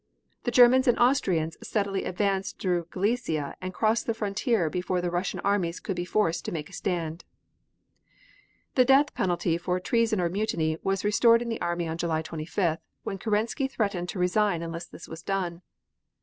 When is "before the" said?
4.67-5.11